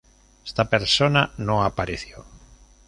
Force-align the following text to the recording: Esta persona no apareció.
Esta 0.43 0.67
persona 0.67 1.31
no 1.37 1.63
apareció. 1.63 2.25